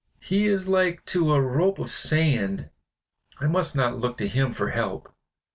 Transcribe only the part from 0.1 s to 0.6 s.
"He